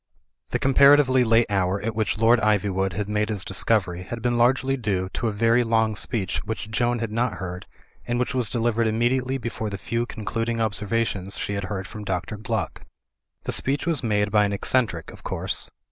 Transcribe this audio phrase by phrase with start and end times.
[0.49, 4.75] The comparatively late hour at which Lord Iv)rwood had made his discovery had been largely
[4.75, 7.67] due to a very long speech which Joan had not heard,
[8.07, 12.03] and which was delivered immediately before the few concluding ob servations she had heard from
[12.03, 12.35] Dr.
[12.37, 12.81] Gluck.
[13.43, 15.69] The speech was made by an eccentric, of course.